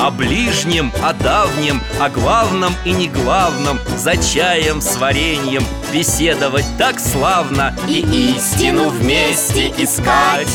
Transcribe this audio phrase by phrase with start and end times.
[0.00, 6.98] О ближнем, о давнем, о главном и не главном За чаем с вареньем беседовать так
[6.98, 8.00] славно И
[8.34, 10.48] истину вместе искать.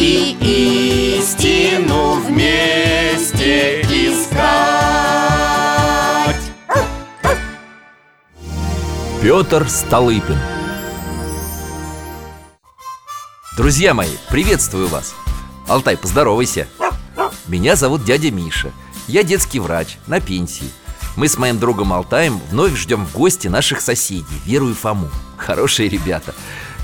[0.00, 4.38] И истину вместе искать.
[9.20, 10.38] Петр Столыпин.
[13.58, 15.14] Друзья мои, приветствую вас.
[15.68, 16.66] Алтай, поздоровайся
[17.48, 18.72] Меня зовут дядя Миша.
[19.06, 20.70] Я детский врач, на пенсии.
[21.16, 25.08] Мы с моим другом Алтаем вновь ждем в гости наших соседей Веру и Фому.
[25.38, 26.34] Хорошие ребята.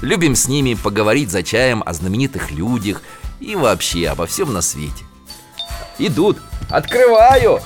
[0.00, 3.00] Любим с ними поговорить за чаем о знаменитых людях
[3.40, 5.04] И вообще обо всем на свете.
[5.98, 6.38] Идут,
[6.70, 7.60] открываю.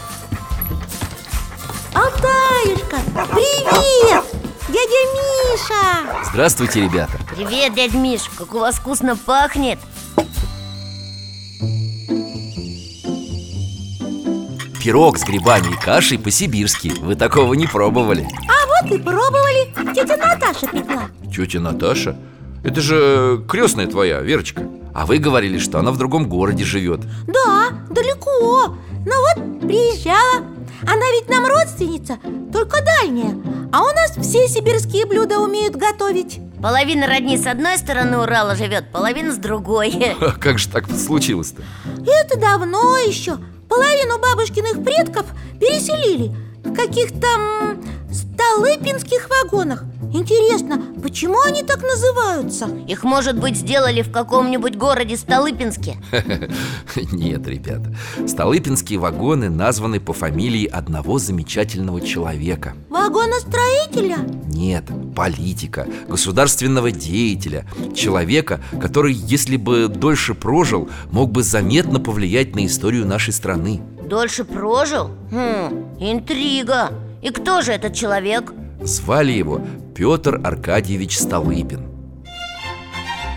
[1.94, 4.24] Алтаюшка, привет!
[4.68, 6.24] Дядя Миша!
[6.30, 7.12] Здравствуйте, ребята.
[7.34, 9.78] Привет, дядь Миш, как у вас вкусно пахнет
[14.78, 16.92] Пирог с грибами и кашей по-сибирски.
[17.00, 18.28] Вы такого не пробовали.
[18.48, 19.92] А вот и пробовали.
[19.94, 21.08] Тетя Наташа пекла.
[21.34, 22.16] Тетя Наташа?
[22.62, 24.62] Это же крестная твоя, Верочка.
[24.94, 27.00] А вы говорили, что она в другом городе живет.
[27.26, 28.76] Да, далеко.
[29.04, 30.44] Но вот приезжала.
[30.82, 32.18] Она ведь нам родственница,
[32.52, 33.34] только дальняя.
[33.72, 36.40] А у нас все сибирские блюда умеют готовить.
[36.62, 39.92] Половина родни с одной стороны Урала живет, половина с другой.
[40.20, 41.62] А Как же так случилось-то?
[42.06, 43.38] Это давно еще
[43.68, 45.26] Половину бабушкиных предков
[45.60, 46.34] переселили.
[46.64, 47.26] В каких-то
[48.18, 49.84] столыпинских вагонах.
[50.12, 52.66] Интересно, почему они так называются?
[52.86, 55.98] Их, может быть, сделали в каком-нибудь городе Столыпинске?
[57.12, 57.94] Нет, ребята
[58.26, 62.74] Столыпинские вагоны названы по фамилии одного замечательного человека.
[62.88, 64.18] Вагоностроителя?
[64.46, 67.66] Нет, политика, государственного деятеля.
[67.94, 73.80] Человека, который, если бы дольше прожил Мог бы заметно повлиять на историю нашей страны.
[74.08, 75.10] Дольше прожил?
[75.30, 76.90] Хм, интрига
[77.20, 78.52] И кто же этот человек?
[78.80, 79.60] Звали его
[79.94, 81.88] Петр Аркадьевич Столыпин.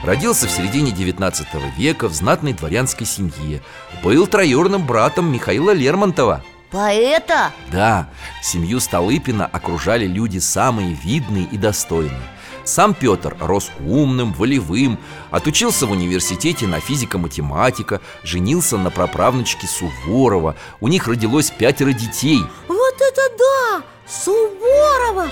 [0.03, 1.47] Родился в середине 19
[1.77, 3.61] века в знатной дворянской семье.
[4.03, 6.43] Был троюрным братом Михаила Лермонтова.
[6.71, 7.51] Поэта?
[7.71, 8.09] Да,
[8.41, 12.21] семью Столыпина окружали люди самые видные и достойные.
[12.63, 14.99] Сам Петр рос умным, волевым
[15.31, 20.55] Отучился в университете на физико-математика Женился на праправнучке Суворова.
[20.79, 22.41] У них родилось пятеро детей
[22.91, 23.83] Вот это да!
[24.05, 25.29] Суворова!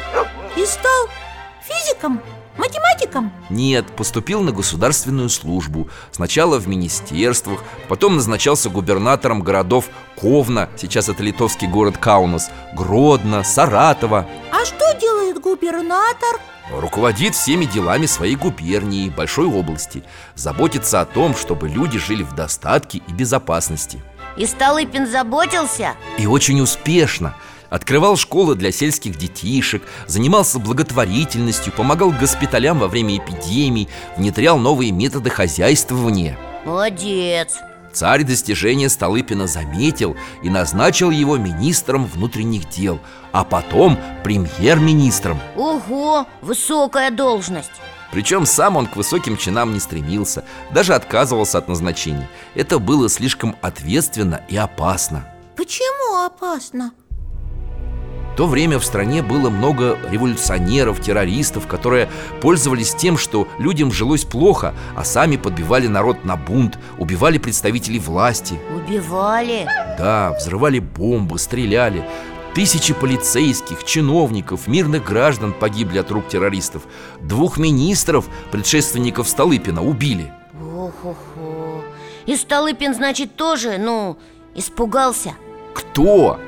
[0.56, 1.08] И стал
[1.62, 2.22] физиком,
[2.58, 11.10] математиком Нет, поступил на государственную службу Сначала в министерствах Потом назначался губернатором городов Ковна Сейчас
[11.10, 16.40] это литовский город Каунас Гродно, Саратова А что делает губернатор?
[16.72, 20.04] Руководит всеми делами своей губернии, большой области
[20.36, 24.02] Заботится о том, чтобы люди жили в достатке и безопасности
[24.40, 25.96] И Столыпин заботился?
[26.18, 27.36] И очень успешно.
[27.70, 35.30] Открывал школы для сельских детишек Занимался благотворительностью Помогал госпиталям во время эпидемий Внедрял новые методы
[35.30, 36.36] хозяйствования.
[36.66, 37.58] Молодец.
[37.92, 43.00] Царь достижения Столыпина заметил и назначил его министром внутренних дел
[43.34, 45.38] А потом премьер-министром.
[45.58, 47.72] Ого, высокая должность
[48.12, 53.56] Причем сам он к высоким чинам не стремился Даже отказывался от назначений Это было слишком
[53.62, 55.26] ответственно и опасно
[55.56, 56.94] Почему опасно?
[58.34, 62.08] В то время в стране было много революционеров, террористов, которые
[62.40, 68.58] пользовались тем, что людям жилось плохо, а сами подбивали народ на бунт, убивали представителей власти.
[68.74, 69.68] Убивали?
[69.98, 72.08] Да, взрывали бомбы, стреляли.
[72.54, 76.84] Тысячи полицейских, чиновников, мирных граждан погибли от рук террористов.
[77.22, 80.34] Двух министров, предшественников Столыпина, убили.
[80.60, 81.84] Ох-охо
[82.26, 84.18] И Столыпин, значит, тоже, ну,
[84.56, 85.34] испугался
[85.74, 86.40] Кто?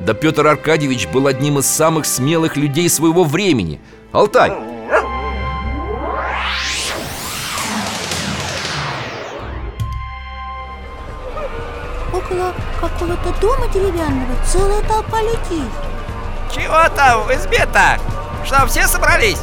[0.00, 3.80] Да Петр Аркадьевич был одним из самых смелых людей своего времени
[4.12, 4.79] Алтай!
[12.12, 15.64] Около какого-то дома деревянного целая толпа людей
[16.52, 17.98] Чего там в избе-то?
[18.44, 19.40] Что, все собрались?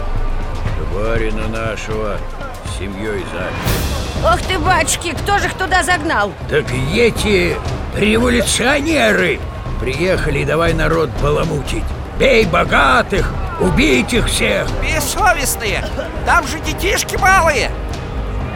[0.94, 2.18] Барина нашего
[2.66, 6.32] с семьей запер Ох ты, батюшки, кто же их туда загнал?
[6.50, 7.56] Так эти
[7.96, 9.40] революционеры
[9.80, 11.84] Приехали, давай народ баламутить.
[12.20, 14.68] Бей богатых, убить их всех.
[14.82, 15.86] Бессовестные!
[16.26, 17.72] Там же детишки малые!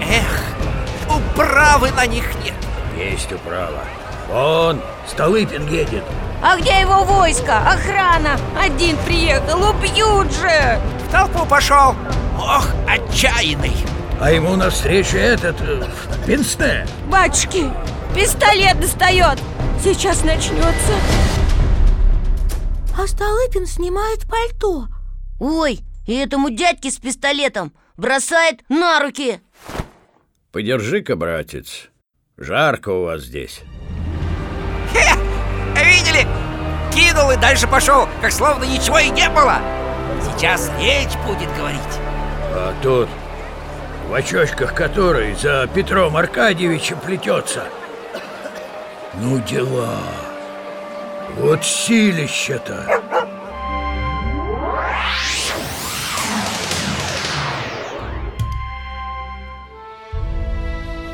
[0.02, 2.56] Эх, управы на них нет!
[2.98, 3.84] Есть управа.
[4.32, 6.04] Вон, Столыпин едет.
[6.42, 7.60] А где его войско?
[7.60, 8.40] Охрана!
[8.58, 10.80] Один приехал, убьют же!
[11.08, 11.96] В толпу пошел!
[12.38, 13.76] Ох, отчаянный!
[14.20, 15.84] А ему навстречу этот, э,
[16.26, 16.88] пенсне.
[17.08, 17.72] Батюшки,
[18.16, 19.38] пистолет достает!
[19.84, 20.94] Сейчас начнется
[22.98, 24.86] А Столыпин снимает пальто
[25.40, 29.42] Ой, и этому дядьке с пистолетом бросает на руки
[30.52, 31.90] Подержи-ка, братец.
[32.38, 33.62] Жарко у вас здесь.
[34.94, 35.16] Хе!
[35.84, 36.28] Видели?
[36.94, 39.60] Кинул и дальше пошел, как словно ничего и не было!
[40.22, 41.80] Сейчас речь будет говорить.
[42.54, 43.10] А тут
[44.08, 47.64] в очочках который за Петром Аркадьевичем плетется.
[49.14, 50.00] Ну дела.
[51.38, 53.01] Вот силища-то.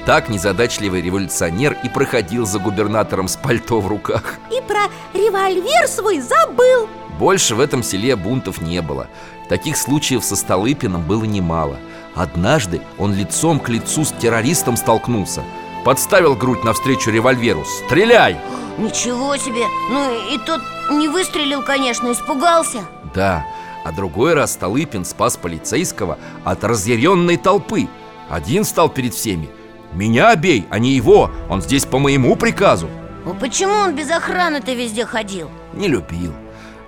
[0.08, 4.36] Так незадачливый революционер и проходил за губернатором с пальто в руках.
[4.50, 6.88] И про револьвер свой забыл.
[7.20, 9.10] Больше в этом селе бунтов не было.
[9.50, 11.78] Таких случаев со Столыпиным было немало.
[12.16, 15.44] Однажды он лицом к лицу с террористом столкнулся.
[15.84, 17.66] Подставил грудь навстречу револьверу.
[17.66, 18.38] «Стреляй!»
[18.78, 19.66] Ничего себе!
[19.92, 22.86] Ну и тот не выстрелил, конечно, испугался.
[23.14, 23.46] Да,
[23.84, 27.90] а другой раз Столыпин спас полицейского от разъяренной толпы.
[28.30, 29.50] Один стал перед всеми
[29.94, 32.90] «Меня бей, а не его, он здесь по моему приказу»
[33.28, 35.50] А почему он без охраны-то везде ходил?
[35.74, 36.32] Не любил.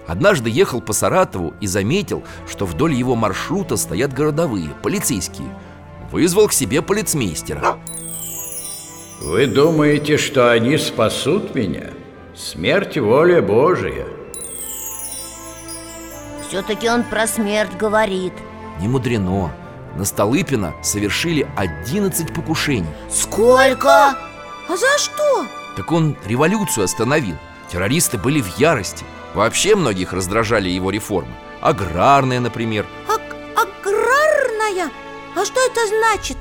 [0.08, 5.50] Однажды ехал по Саратову и заметил, что вдоль его маршрута стоят городовые, полицейские.
[6.12, 7.78] Вызвал к себе полицмейстера.
[9.22, 11.88] Вы думаете, что они спасут меня?
[12.34, 14.08] Смерть воля Божия.
[16.48, 18.34] Все-таки он про смерть говорит.
[18.80, 19.52] Не мудрено
[20.00, 23.90] На Столыпина совершили 11 покушений Сколько?
[24.70, 25.46] А за что?
[25.76, 27.36] Так он революцию остановил
[27.70, 29.04] Террористы были в ярости
[29.34, 34.90] Вообще многих раздражали его реформы Аграрная, например Аг- аграрная?
[35.36, 36.38] А что это значит?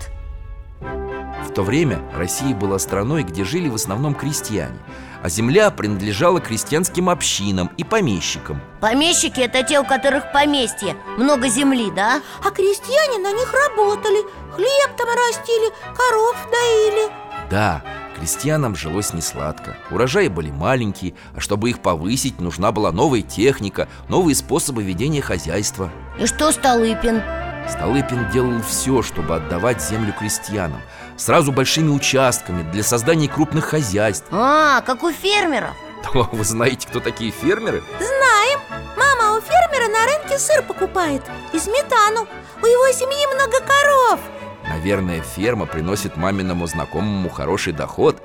[1.48, 4.78] В то время Россия была страной, где жили в основном крестьяне
[5.22, 8.60] А земля принадлежала крестьянским общинам и помещикам.
[8.80, 10.94] Помещики это те, у которых поместье.
[11.16, 12.20] Много земли, да?
[12.44, 14.18] А крестьяне на них работали.
[14.54, 17.10] Хлеб там растили, коров доили.
[17.50, 17.82] Да,
[18.18, 19.76] крестьянам жилось несладко.
[19.90, 25.90] Урожаи были маленькие, а чтобы их повысить, нужна была новая техника Новые способы ведения хозяйства.
[26.20, 27.22] И что Столыпин?
[27.70, 30.80] Столыпин делал все, чтобы отдавать землю крестьянам
[31.16, 34.26] Сразу большими участками для создания крупных хозяйств.
[34.30, 35.74] А, как у фермеров.
[36.14, 37.82] О, Вы знаете, кто такие фермеры?
[37.98, 38.60] Знаем,
[38.96, 41.22] мама у фермера на рынке сыр покупает
[41.52, 42.26] И сметану.
[42.62, 44.20] У его семьи много коров.
[44.68, 48.22] Наверное, ферма приносит маминому знакомому хороший доход.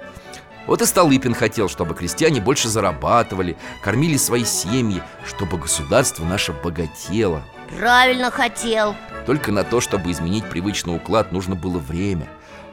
[0.67, 7.43] Вот и Столыпин хотел, чтобы крестьяне больше зарабатывали Кормили свои семьи, чтобы государство наше богатело.
[7.77, 8.95] Правильно хотел
[9.25, 12.27] Только на то, чтобы изменить привычный уклад, нужно было время.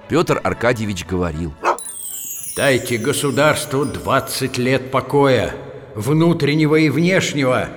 [0.08, 1.54] Петр Аркадьевич говорил.
[2.56, 5.54] Дайте государству 20 лет покоя,
[5.94, 7.68] внутреннего и внешнего,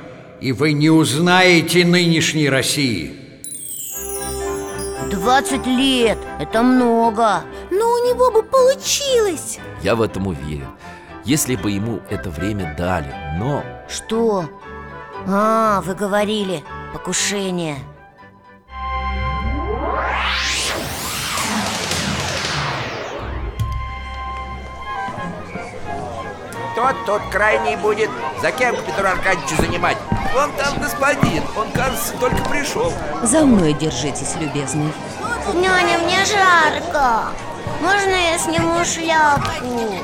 [0.41, 3.19] и вы не узнаете нынешней России.
[5.11, 7.43] 20 лет, это много.
[7.69, 9.59] Но у него бы получилось.
[9.83, 10.67] Я в этом уверен.
[11.23, 14.49] Если бы ему это время дали Но Что?
[15.25, 17.77] А, вы говорили, покушение
[26.83, 28.09] Тот тут крайний будет.
[28.41, 29.95] За кем к Петру Аркадьевичу занимать?
[30.33, 32.91] Вон там господин, он, кажется, только пришел.
[33.23, 34.91] За мной держитесь, любезный
[35.53, 37.29] Няня, мне жарко
[37.81, 39.95] Можно я сниму шляпку?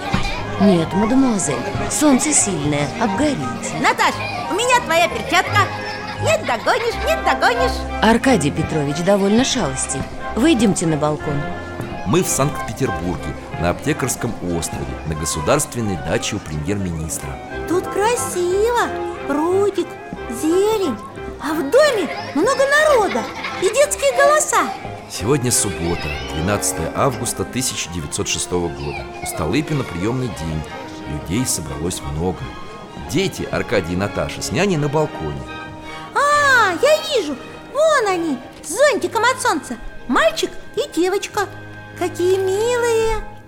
[0.62, 1.58] Нет, мадемуазель,
[1.92, 4.16] солнце сильное, обгорите Наташ,
[4.50, 5.68] у меня твоя перчатка
[6.22, 10.02] Нет, догонишь, нет, догонишь Аркадий Петрович довольно шалостей
[10.38, 11.42] Выйдемте на балкон
[12.10, 17.30] мы в Санкт-Петербурге На Аптекарском острове На государственной даче у премьер-министра.
[17.68, 18.88] Тут красиво
[19.28, 19.88] Прудик,
[20.42, 20.98] зелень
[21.42, 23.22] А в доме много народа
[23.62, 24.72] И детские голоса.
[25.12, 29.06] Сегодня суббота, 12 августа 1906 года.
[29.24, 30.64] У Столыпина приемный день.
[31.10, 32.38] Людей собралось много.
[33.10, 35.42] Дети, Аркадий и Наташа, с няней на балконе.
[36.14, 37.36] А, я вижу,
[37.74, 39.78] вон они, с зонтиком от солнца.
[40.08, 41.42] Мальчик и девочка.
[41.98, 43.39] Какие милые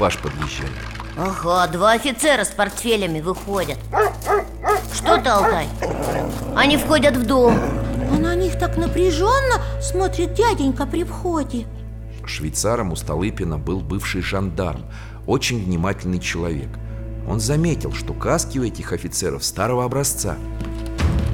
[0.00, 0.72] Экипаж подъезжает
[1.18, 3.76] Ага, два офицера с портфелями выходят
[4.94, 5.68] Что ты, Алтай?
[6.56, 7.58] Они входят в дом
[8.10, 11.66] А на них так напряженно смотрит дяденька при входе
[12.24, 14.86] Швейцаром у Столыпина был бывший жандарм,
[15.26, 16.68] очень внимательный человек.
[17.28, 20.36] Он заметил, что каски у этих офицеров старого образца.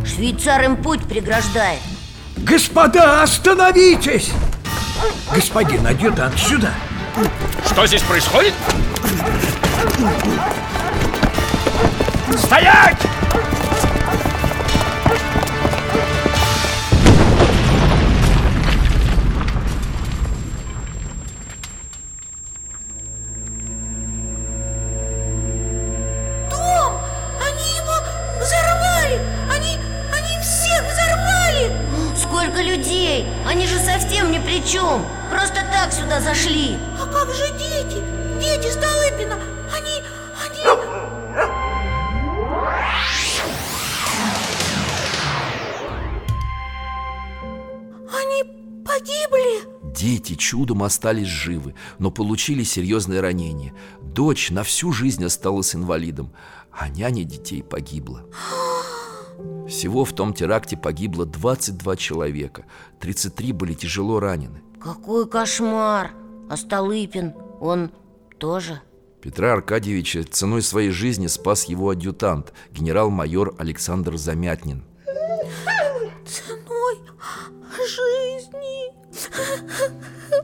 [0.06, 1.80] Швейцар им путь преграждает
[2.38, 4.32] Господа, остановитесь!
[5.34, 6.72] Господин адъютант, сюда!
[7.64, 8.52] Что здесь происходит?
[12.36, 12.98] Стоять!
[26.50, 27.00] Дом!
[27.40, 27.94] Они его
[28.38, 29.20] взорвали!
[29.50, 29.78] Они,
[30.12, 31.72] они всех взорвали!
[32.14, 33.26] Сколько людей!
[33.48, 36.76] Они же совсем ни при чем Просто так сюда зашли
[37.16, 38.02] как же дети?
[38.40, 39.38] Дети Столыпина!
[39.74, 40.02] Они,
[40.44, 40.62] они...
[48.12, 48.42] Они
[48.84, 49.94] погибли!
[49.94, 53.72] Дети чудом остались живы, но получили серьезные ранения.
[54.02, 56.32] Дочь на всю жизнь осталась инвалидом,
[56.70, 58.26] а няня детей погибла.
[59.66, 62.66] Всего в том теракте погибло 22 человека,
[63.00, 64.62] 33 были тяжело ранены.
[64.78, 66.12] Какой кошмар!
[66.48, 67.90] А Столыпин, он
[68.38, 68.80] тоже?
[69.20, 74.84] Петра Аркадьевича ценой своей жизни спас его адъютант, генерал-майор Александр Замятнин.
[76.24, 76.98] Ценой
[77.80, 78.92] жизни!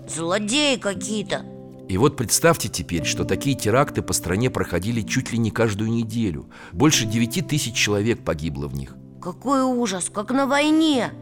[0.09, 1.45] Злодеи какие-то
[1.89, 6.51] И вот представьте теперь, что такие теракты по стране проходили чуть ли не каждую неделю.
[6.73, 8.97] Больше 9 тысяч человек погибло в них.
[9.21, 11.13] Какой ужас, как на войне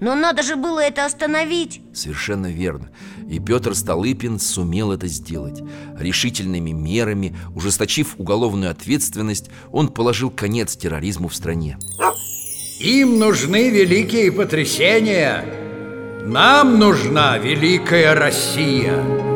[0.00, 2.90] Но надо же было это остановить Совершенно верно.
[3.28, 5.60] И Петр Столыпин сумел это сделать.
[5.98, 11.76] Решительными мерами, ужесточив уголовную ответственность, он положил конец терроризму в стране.
[12.80, 15.44] Им нужны великие потрясения.
[16.24, 19.27] Нам нужна великая Россия.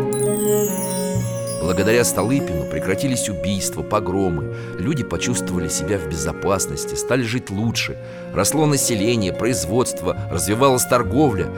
[1.62, 4.52] Благодаря Столыпину прекратились убийства, погромы.
[4.80, 7.96] Люди почувствовали себя в безопасности, стали жить лучше.
[8.34, 11.48] Росло население, производство, развивалась торговля.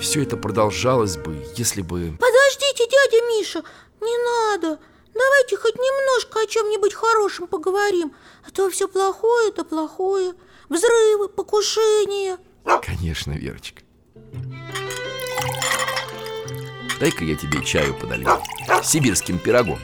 [0.00, 2.18] Все это продолжалось бы, если бы...
[2.18, 3.62] Подождите, дядя Миша,
[4.00, 4.80] не надо
[5.14, 8.12] Давайте хоть немножко о чем-нибудь хорошем поговорим
[8.44, 10.34] А то все плохое, да плохое
[10.68, 12.38] Взрывы, покушения
[12.82, 13.83] Конечно, Верочка.
[17.04, 18.30] Дай-ка я тебе чаю подолью
[18.82, 19.78] сибирским пирогом.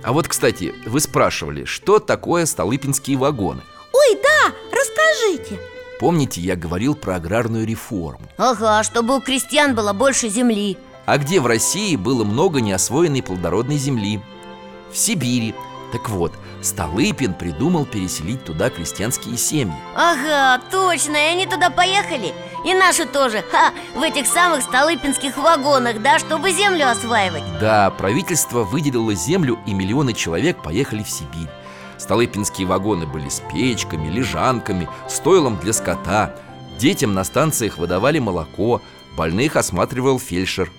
[0.00, 3.62] А вот, кстати, вы спрашивали, что такое столыпинские вагоны?
[3.92, 5.60] Ой, да, расскажите
[5.98, 8.20] Помните, я говорил про аграрную реформу?
[8.38, 13.76] Ага, чтобы у крестьян было больше земли А где в России было много неосвоенной плодородной
[13.76, 14.20] земли?
[14.92, 15.52] В Сибири.
[15.90, 16.32] Так вот,
[16.62, 19.74] Столыпин придумал переселить туда крестьянские семьи.
[19.94, 22.34] Ага, точно, и они туда поехали
[22.66, 28.64] И наши тоже, ха, в этих самых столыпинских вагонах, да, чтобы землю осваивать Да, правительство
[28.64, 31.48] выделило землю, и миллионы человек поехали в Сибирь.
[31.96, 36.34] Столыпинские вагоны были с печками, лежанками, стойлом для скота.
[36.78, 38.80] Детям на станциях выдавали молоко,
[39.16, 40.70] больных осматривал фельдшер.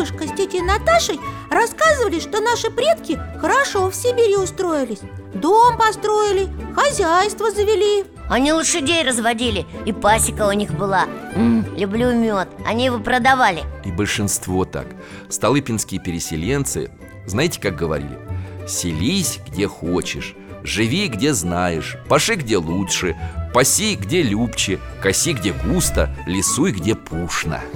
[0.00, 5.00] Бабушка с тетей Наташей рассказывали, что наши предки хорошо в Сибири устроились.
[5.34, 8.06] Дом построили, хозяйство завели.
[8.30, 11.04] Они лошадей разводили, и пасека у них была.
[11.34, 13.62] М, Люблю мед, они его продавали.
[13.84, 14.86] И большинство так.
[15.28, 16.90] Столыпинские переселенцы,
[17.26, 18.18] знаете, как говорили?
[18.66, 23.16] Селись, где хочешь, живи, где знаешь, паши, где лучше,
[23.52, 27.60] паси, где любче, коси, где густо, лесуй, где пушно.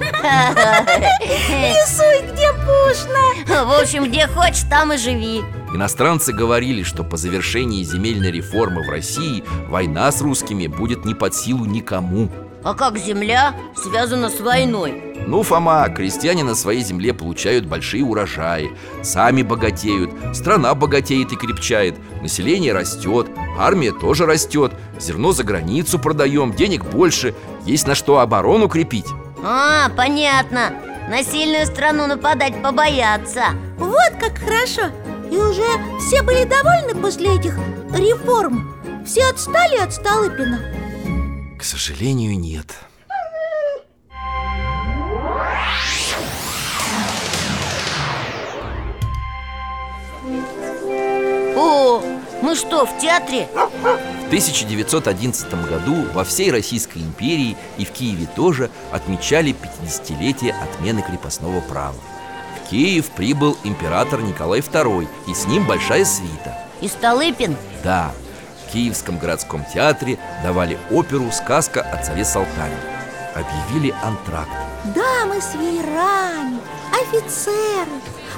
[1.19, 5.41] Рисуй, где пушно В общем, где хочешь, там и живи
[5.73, 11.35] Иностранцы говорили, что по завершении земельной реформы в России война с русскими будет не под
[11.35, 12.29] силу никому.
[12.65, 15.13] А как земля связана с войной?
[15.27, 18.71] Ну, Фома, крестьяне на своей земле получают большие урожаи
[19.03, 23.27] Сами богатеют, страна богатеет и крепчает Население растет,
[23.59, 27.35] армия тоже растет Зерно за границу продаем, денег больше
[27.67, 29.07] Есть на что оборону крепить.
[29.43, 30.73] А, понятно.
[31.07, 33.43] На сильную страну нападать побояться
[33.77, 34.91] Вот как хорошо.
[35.31, 35.67] И уже
[35.99, 37.59] все были довольны после этих
[37.93, 38.73] реформ.
[39.05, 40.74] Все отстали от Столыпина
[41.65, 42.75] сожалению, нет
[51.57, 52.01] О,
[52.41, 53.47] мы что, в театре?
[53.53, 61.61] В 1911 году во всей Российской империи и в Киеве тоже отмечали 50-летие отмены крепостного
[61.61, 61.95] права.
[62.55, 67.55] В Киев прибыл император Николай II И с ним большая свита И Столыпин?
[67.83, 68.11] Да,
[68.75, 72.75] Киевском городском театре давали оперу «Сказка о царе Салтане»
[73.33, 74.49] Объявили антракт.
[74.93, 76.59] Дамы с веерами,
[76.91, 77.87] офицеры.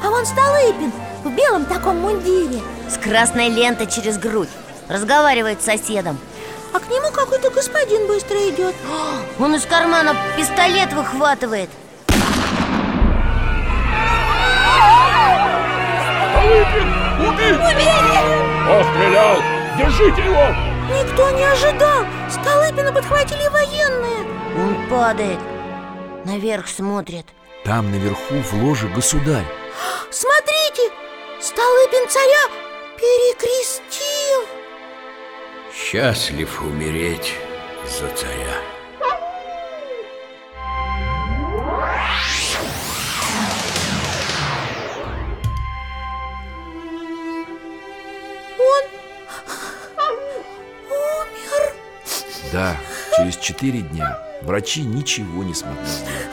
[0.04, 0.92] А вон Столыпин
[1.24, 2.62] в белом таком мундире.
[2.88, 4.50] С красной лентой через грудь.
[4.88, 6.20] Разговаривает с соседом.
[6.72, 8.76] А к нему какой-то господин быстро идет.
[9.40, 11.72] Он из кармана пистолет выхватывает.
[18.68, 19.57] Кто стрелял?
[19.78, 20.48] Держите его!
[20.90, 22.06] Никто не ожидал!
[22.30, 24.26] Столыпина подхватили военные!
[24.58, 25.40] Он падает.
[26.26, 27.26] Наверх смотрит.
[27.64, 29.46] Там наверху в ложе государь.
[30.10, 30.92] Смотрите,
[31.40, 32.48] Столыпин царя
[32.98, 34.46] перекрестил!
[35.74, 37.34] Счастлив умереть
[37.86, 38.77] за царя.
[52.52, 52.78] Да,
[53.18, 56.28] через четыре дня Врачи ничего не смогли сделать.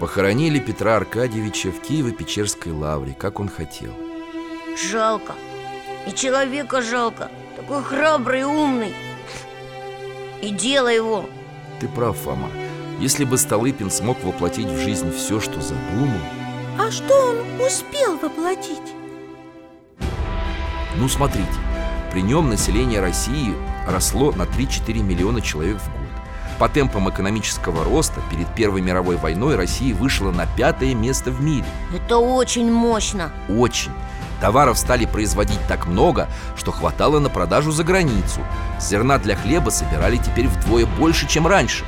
[0.00, 3.92] Похоронили Петра Аркадьевича в Киево-Печерской лавре, как он хотел.
[4.90, 5.34] Жалко.
[6.08, 7.30] И человека жалко.
[7.56, 8.94] Такой храбрый и умный.
[10.40, 11.26] И дело его.
[11.78, 12.50] Ты прав, Фома.
[12.98, 16.18] Если бы Столыпин смог воплотить в жизнь все, что задумал.
[16.80, 18.94] А что он успел воплотить?
[20.96, 21.46] Ну, смотрите,
[22.12, 23.54] при нем население России
[23.88, 26.02] росло на 3-4 миллиона человек в год.
[26.58, 31.64] По темпам экономического роста перед Первой мировой войной Россия вышла на пятое место в мире.
[31.94, 33.92] Это очень мощно Очень.
[34.40, 38.40] Товаров стали производить так много, что хватало на продажу за границу.
[38.80, 41.84] Зерна для хлеба собирали теперь вдвое больше, чем раньше.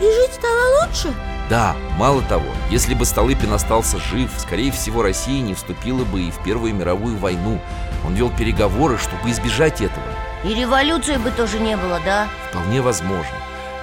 [0.00, 1.14] И жить стало лучше?
[1.50, 6.30] Да, мало того, если бы Столыпин остался жив, скорее всего, Россия не вступила бы и
[6.30, 7.60] в Первую мировую войну.
[8.06, 10.06] Он вел переговоры, чтобы избежать этого.
[10.44, 12.28] И революции бы тоже не было, да?
[12.48, 13.34] Вполне возможно.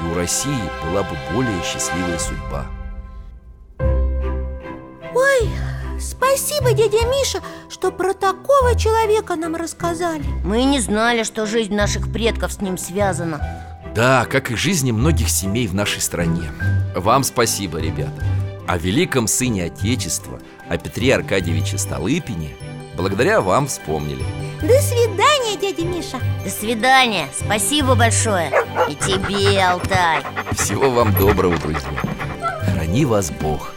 [0.01, 2.65] И у России была бы более счастливая судьба.
[5.13, 5.49] Ой,
[5.99, 12.13] спасибо, дядя Миша, что про такого человека нам рассказали Мы не знали, что жизнь наших
[12.13, 13.41] предков с ним связана
[13.93, 16.49] Да, как и жизни многих семей в нашей стране.
[16.97, 18.23] Вам спасибо, ребята.
[18.67, 22.55] О великом сыне Отечества, о Петре Аркадьевиче Столыпине,
[22.95, 24.23] благодаря вам вспомнили.
[24.61, 28.51] До свидания, дядя Миша До свидания, спасибо большое
[28.89, 32.01] И тебе, Алтай Всего вам доброго, друзья.
[32.63, 33.76] Храни вас Бог.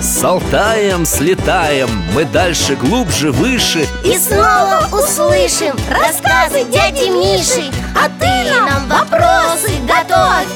[0.00, 3.86] С Алтаем слетаем, мы дальше, глубже, выше.
[4.04, 7.70] И снова услышим рассказы дяди Миши.
[7.94, 10.46] А ты нам вопросы готовь.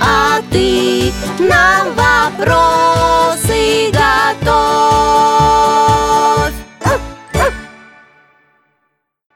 [0.00, 4.76] А ты нам вопросы готовь.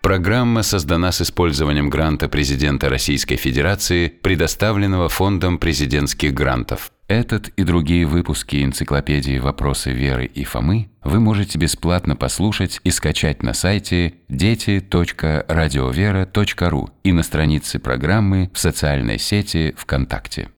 [0.02, 6.90] Программа создана с использованием гранта президента Российской Федерации, предоставленного Фондом президентских грантов.
[7.10, 13.42] Этот и другие выпуски энциклопедии «Вопросы Веры и Фомы» вы можете бесплатно послушать и скачать
[13.42, 20.48] на сайте дети.радиовера.ру и на странице программы в социальной сети ВКонтакте.